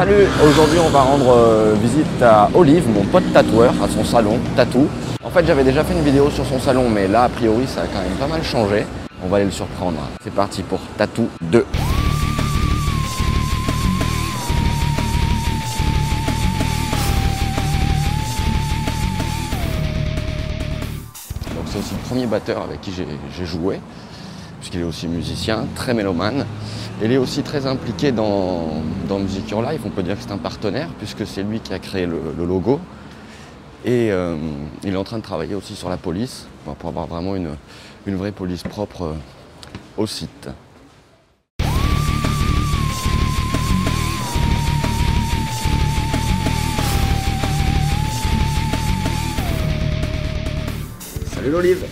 Salut, 0.00 0.26
aujourd'hui 0.42 0.78
on 0.78 0.88
va 0.88 1.02
rendre 1.02 1.28
euh, 1.28 1.74
visite 1.74 2.22
à 2.22 2.48
Olive, 2.54 2.88
mon 2.88 3.04
pote 3.04 3.30
tatoueur, 3.34 3.74
à 3.82 3.86
son 3.86 4.02
salon, 4.02 4.38
Tatou. 4.56 4.88
En 5.22 5.28
fait 5.28 5.46
j'avais 5.46 5.62
déjà 5.62 5.84
fait 5.84 5.92
une 5.92 6.02
vidéo 6.02 6.30
sur 6.30 6.46
son 6.46 6.58
salon, 6.58 6.88
mais 6.88 7.06
là 7.06 7.24
a 7.24 7.28
priori 7.28 7.66
ça 7.66 7.82
a 7.82 7.86
quand 7.86 8.00
même 8.00 8.16
pas 8.18 8.26
mal 8.26 8.42
changé. 8.42 8.86
On 9.22 9.28
va 9.28 9.36
aller 9.36 9.44
le 9.44 9.50
surprendre. 9.50 9.98
C'est 10.24 10.32
parti 10.32 10.62
pour 10.62 10.80
Tatou 10.96 11.28
2. 11.42 11.58
Donc 11.58 11.66
c'est 21.66 21.78
aussi 21.78 21.92
le 21.92 22.08
premier 22.08 22.24
batteur 22.24 22.62
avec 22.62 22.80
qui 22.80 22.90
j'ai 22.94 23.06
j'ai 23.36 23.44
joué, 23.44 23.78
puisqu'il 24.60 24.80
est 24.82 24.84
aussi 24.84 25.08
musicien, 25.08 25.66
très 25.74 25.94
mélomane. 25.94 26.46
Il 27.02 27.10
est 27.10 27.16
aussi 27.16 27.42
très 27.42 27.66
impliqué 27.66 28.12
dans, 28.12 28.82
dans 29.08 29.18
Music 29.18 29.50
Your 29.50 29.62
Life, 29.62 29.80
on 29.86 29.90
peut 29.90 30.02
dire 30.02 30.16
que 30.16 30.22
c'est 30.22 30.32
un 30.32 30.38
partenaire, 30.38 30.90
puisque 30.98 31.26
c'est 31.26 31.42
lui 31.42 31.60
qui 31.60 31.72
a 31.72 31.78
créé 31.78 32.06
le, 32.06 32.20
le 32.36 32.44
logo. 32.44 32.78
Et 33.86 34.12
euh, 34.12 34.36
il 34.84 34.92
est 34.92 34.96
en 34.96 35.04
train 35.04 35.16
de 35.16 35.22
travailler 35.22 35.54
aussi 35.54 35.74
sur 35.74 35.88
la 35.88 35.96
police, 35.96 36.46
pour 36.66 36.76
pour 36.76 36.90
avoir 36.90 37.06
vraiment 37.06 37.34
une, 37.34 37.56
une 38.06 38.16
vraie 38.16 38.32
police 38.32 38.62
propre 38.62 39.02
euh, 39.02 39.14
au 39.96 40.06
site. 40.06 40.50
Salut 51.32 51.50
l'olive 51.50 51.86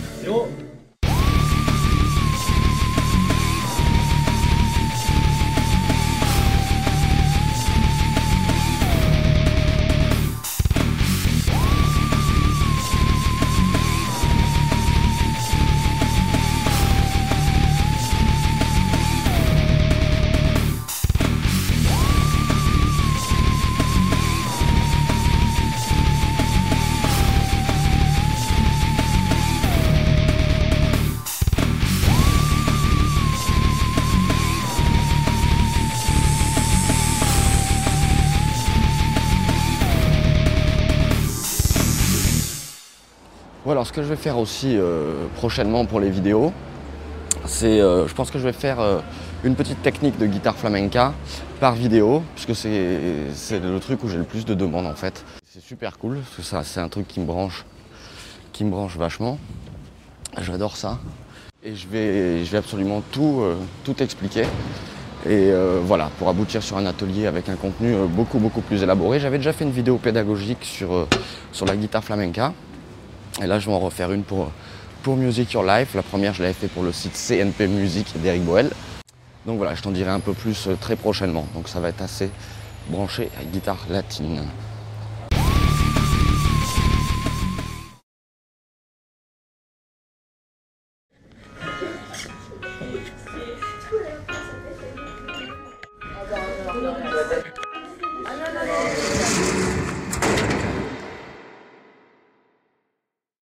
Voilà, 43.65 43.83
ce 43.83 43.91
que 43.91 44.01
je 44.01 44.07
vais 44.07 44.15
faire 44.15 44.37
aussi 44.37 44.77
euh, 44.77 45.25
prochainement 45.35 45.83
pour 45.83 45.99
les 45.99 46.09
vidéos, 46.09 46.53
c'est, 47.45 47.81
euh, 47.81 48.07
je 48.07 48.13
pense 48.13 48.31
que 48.31 48.39
je 48.39 48.45
vais 48.45 48.53
faire 48.53 48.79
euh, 48.79 48.99
une 49.43 49.55
petite 49.55 49.81
technique 49.81 50.17
de 50.17 50.27
guitare 50.27 50.55
flamenca 50.55 51.13
par 51.59 51.75
vidéo, 51.75 52.23
puisque 52.35 52.55
c'est, 52.55 52.69
le 53.59 53.79
truc 53.79 54.01
où 54.05 54.07
j'ai 54.07 54.17
le 54.17 54.23
plus 54.23 54.45
de 54.45 54.53
demandes 54.53 54.85
en 54.85 54.93
fait. 54.93 55.25
C'est 55.45 55.61
super 55.61 55.97
cool, 55.97 56.19
parce 56.19 56.35
que 56.37 56.41
ça, 56.41 56.63
c'est 56.63 56.79
un 56.79 56.87
truc 56.87 57.05
qui 57.05 57.19
me 57.19 57.25
branche, 57.25 57.65
qui 58.53 58.63
me 58.63 58.69
branche 58.69 58.95
vachement. 58.95 59.37
J'adore 60.39 60.77
ça. 60.77 60.97
Et 61.61 61.75
je 61.75 61.85
vais, 61.89 62.57
absolument 62.57 63.03
tout, 63.11 63.43
expliquer. 63.99 64.45
Et 65.29 65.51
voilà, 65.83 66.09
pour 66.17 66.29
aboutir 66.29 66.63
sur 66.63 66.77
un 66.77 66.85
atelier 66.85 67.27
avec 67.27 67.49
un 67.49 67.55
contenu 67.55 67.93
beaucoup 68.07 68.39
beaucoup 68.39 68.61
plus 68.61 68.83
élaboré. 68.83 69.19
J'avais 69.19 69.37
déjà 69.37 69.51
fait 69.51 69.65
une 69.65 69.71
vidéo 69.71 69.97
pédagogique 69.97 70.63
sur, 70.63 71.07
sur 71.51 71.65
la 71.65 71.75
guitare 71.75 72.05
flamenca. 72.05 72.53
Et 73.41 73.47
là, 73.47 73.59
je 73.59 73.67
vais 73.67 73.73
en 73.73 73.79
refaire 73.79 74.11
une 74.11 74.23
pour, 74.23 74.51
pour 75.03 75.15
Music 75.15 75.51
Your 75.53 75.63
Life. 75.63 75.95
La 75.95 76.03
première, 76.03 76.33
je 76.33 76.41
l'avais 76.41 76.53
fait 76.53 76.67
pour 76.67 76.83
le 76.83 76.91
site 76.91 77.13
CNP 77.13 77.67
Music 77.67 78.07
d'Eric 78.21 78.43
Boel. 78.43 78.69
Donc 79.45 79.57
voilà, 79.57 79.75
je 79.75 79.81
t'en 79.81 79.91
dirai 79.91 80.09
un 80.09 80.19
peu 80.19 80.33
plus 80.33 80.67
euh, 80.67 80.75
très 80.79 80.95
prochainement. 80.95 81.47
Donc 81.53 81.69
ça 81.69 81.79
va 81.79 81.89
être 81.89 82.01
assez 82.01 82.29
branché 82.89 83.29
à 83.39 83.43
guitare 83.43 83.85
latine. 83.89 84.41